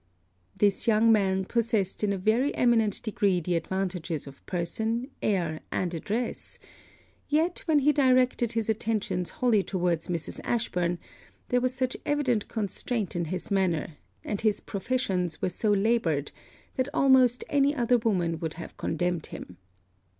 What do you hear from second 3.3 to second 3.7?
the